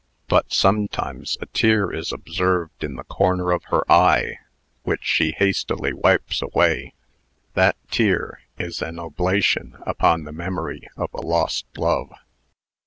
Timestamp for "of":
3.51-3.65, 10.97-11.11